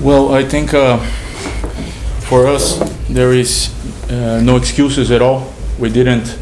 [0.00, 0.98] Well, I think uh,
[2.28, 3.74] for us there is
[4.08, 5.52] uh, no excuses at all.
[5.76, 6.38] We didn't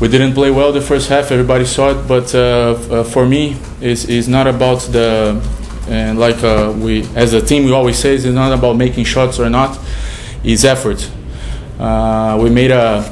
[0.00, 1.30] we didn't play well the first half.
[1.30, 5.40] Everybody saw it, but uh, uh, for me, it's, it's not about the
[5.86, 9.38] and like uh, we as a team we always say it's not about making shots
[9.38, 9.78] or not.
[10.42, 11.08] It's effort.
[11.78, 13.08] Uh, we made a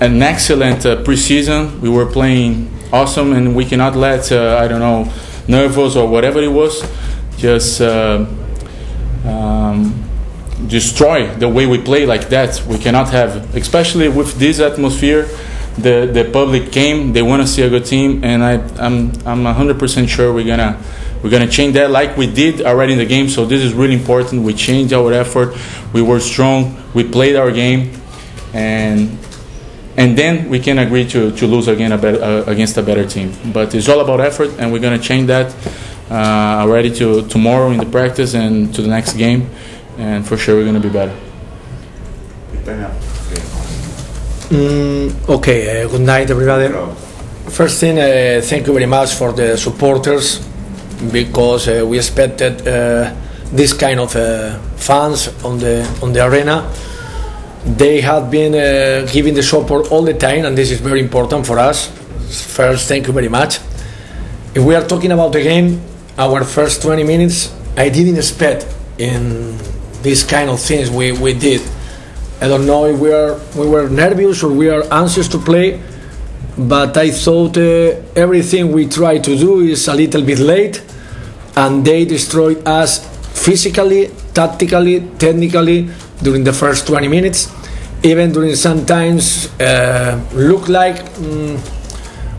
[0.00, 1.78] an excellent preseason.
[1.80, 5.12] We were playing awesome, and we cannot let I don't know
[5.46, 6.82] nervous or whatever it was
[7.40, 8.26] just uh,
[9.24, 10.04] um,
[10.66, 12.62] destroy the way we play like that.
[12.66, 15.28] We cannot have, especially with this atmosphere.
[15.78, 17.12] The the public came.
[17.12, 20.78] They want to see a good team, and I I'm I'm 100% sure we're gonna
[21.22, 23.28] we're gonna change that like we did already in the game.
[23.28, 24.42] So this is really important.
[24.42, 25.56] We changed our effort.
[25.92, 26.76] We were strong.
[26.92, 27.92] We played our game,
[28.52, 29.16] and
[29.96, 33.06] and then we can agree to, to lose again a bet, uh, against a better
[33.06, 33.32] team.
[33.52, 35.54] But it's all about effort, and we're going to change that
[36.10, 39.48] uh, already to tomorrow in the practice and to the next game,
[39.96, 41.14] and for sure we're going to be better.
[44.50, 46.68] Mm, okay, uh, good night, everybody.
[47.48, 50.44] First thing, uh, thank you very much for the supporters
[51.12, 53.14] because uh, we expected uh,
[53.52, 56.68] this kind of uh, fans on the on the arena.
[57.64, 58.52] They have been
[59.06, 61.86] giving the support all the time, and this is very important for us.
[62.56, 63.60] First, thank you very much.
[64.54, 65.80] If we are talking about the game,
[66.20, 68.66] our first 20 minutes, I didn't expect
[68.98, 69.56] in
[70.02, 71.62] these kind of things we, we did.
[72.42, 75.80] I don't know if we are we were nervous or we are anxious to play,
[76.58, 80.82] but I thought uh, everything we try to do is a little bit late,
[81.56, 83.00] and they destroyed us
[83.44, 85.88] physically, tactically, technically
[86.22, 87.48] during the first 20 minutes.
[88.02, 91.79] Even during sometimes uh, look like mm,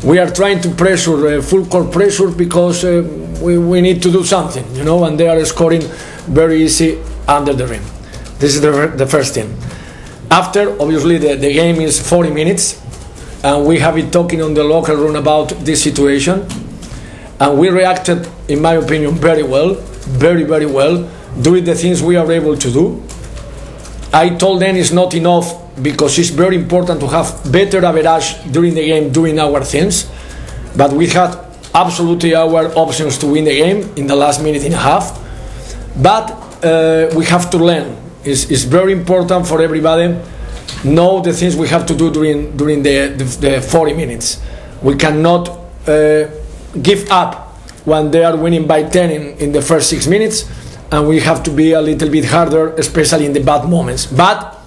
[0.04, 3.04] we are trying to pressure uh, full court pressure because uh,
[3.42, 5.82] we, we need to do something, you know, and they are scoring
[6.26, 7.84] very easy under the rim.
[8.40, 9.56] This is the, the first thing.
[10.32, 12.82] After, obviously, the, the game is 40 minutes,
[13.44, 16.48] and we have been talking on the locker room about this situation,
[17.40, 21.08] and we reacted, in my opinion, very well, very, very well,
[21.42, 23.04] doing the things we are able to do.
[24.14, 28.74] I told them it's not enough because it's very important to have better average during
[28.74, 30.10] the game doing our things,
[30.76, 31.38] but we had
[31.74, 35.18] absolutely our options to win the game in the last minute and a half.
[36.02, 36.32] But
[36.64, 37.98] uh, we have to learn.
[38.24, 40.16] It's, it's very important for everybody
[40.84, 44.42] know the things we have to do during during the, the, the 40 minutes.
[44.82, 45.50] We cannot
[45.88, 46.28] uh,
[46.82, 47.50] give up
[47.86, 50.50] when they are winning by 10 in, in the first six minutes,
[50.92, 54.06] and we have to be a little bit harder, especially in the bad moments.
[54.06, 54.61] But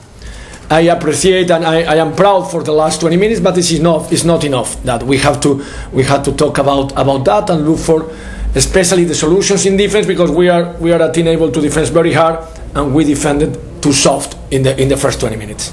[0.74, 3.80] I appreciate and I, I am proud for the last 20 minutes, but this is
[3.80, 4.82] not it's not enough.
[4.82, 8.10] That we have to we have to talk about about that and look for
[8.56, 11.88] especially the solutions in defense because we are we are a team able to defend
[11.88, 12.38] very hard
[12.74, 15.72] and we defended too soft in the in the first 20 minutes.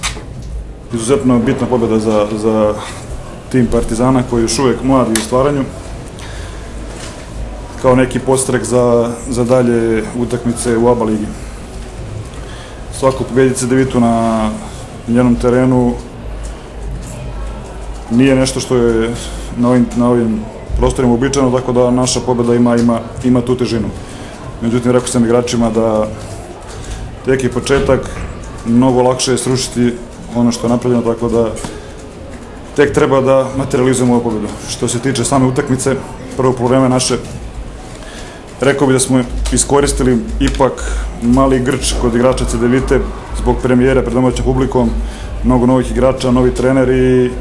[0.93, 2.73] Izuzetno bitna pobjeda za, za
[3.51, 5.63] tim Partizana koji je još uvijek mlad i u stvaranju.
[7.81, 11.25] Kao neki postrek za, za dalje utakmice u ABA ligi.
[12.99, 14.49] Svako pobjediti Cedevitu na
[15.07, 15.93] njenom terenu
[18.11, 19.13] nije nešto što je
[19.57, 20.39] na ovim, na ovim
[20.77, 23.87] prostorima uobičajeno, tako da naša pobjeda ima, ima, ima tu težinu.
[24.61, 26.07] Međutim, rekao sam igračima da
[27.25, 28.09] tek je početak,
[28.65, 29.93] mnogo lakše je srušiti
[30.35, 31.49] ono što je napravljeno, tako da
[32.75, 34.47] tek treba da materializujemo ovu pobjedu.
[34.69, 35.95] Što se tiče same utakmice,
[36.37, 37.17] prvo polovreme naše,
[38.61, 39.23] rekao bi da smo
[39.53, 40.71] iskoristili ipak
[41.21, 42.99] mali grč kod igrača CDVite
[43.41, 44.89] zbog premijere pred domaćom publikom,
[45.43, 47.31] mnogo novih igrača, novi trener i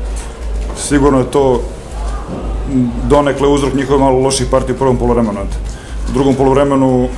[0.76, 1.62] sigurno je to
[3.08, 5.40] donekle uzrok njihove malo loših partija u prvom polovremenu.
[6.10, 7.08] U drugom polovremenu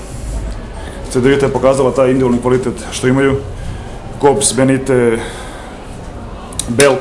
[1.10, 3.36] CDVita je pokazala taj individualni kvalitet što imaju.
[4.18, 5.18] Kops, Benite,
[6.68, 6.94] Bel.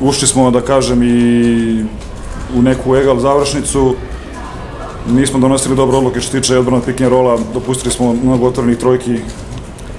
[0.00, 1.84] Ušli smo, da kažem, i
[2.56, 3.94] u neku egal završnicu.
[5.08, 8.78] Nismo donosili dobre odluke što se tiče odbrana pick and rolla, dopustili smo mnogo otvorenih
[8.78, 9.18] trojki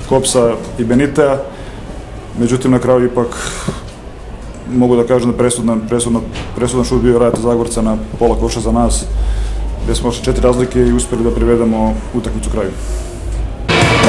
[0.09, 1.37] Kopsa i Benitea.
[2.39, 3.27] Međutim, na kraju ipak
[4.73, 6.19] mogu da kažem da presudna, presudna,
[6.55, 9.05] presudan šut bio Rajata Zagorca na pola koša za nas,
[9.83, 12.71] gde smo četiri razlike i uspeli da privedemo utakmicu kraju.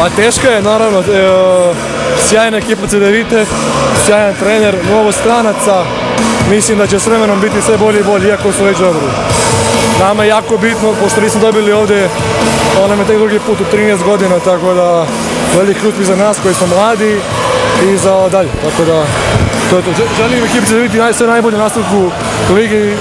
[0.02, 1.04] Pa teška je, naravno, e,
[2.28, 3.44] sjajna ekipa CDVite,
[4.06, 5.84] sjajan trener, mnogo stranaca,
[6.50, 9.06] mislim da će s vremenom biti sve bolji i bolji, iako su već dobri.
[10.00, 12.08] Nama je jako bitno, pošto nismo dobili ovde,
[12.78, 15.06] ovo nam je tek drugi put u 13 godina, tako da
[15.56, 17.20] veliki uspjeh za nas koji smo mladi
[17.93, 19.05] i za dalje, tako da
[19.70, 19.90] to je to.
[20.16, 22.10] Želim ekipi CDVite naj, sve najbolje nastavku
[22.55, 22.96] ligi.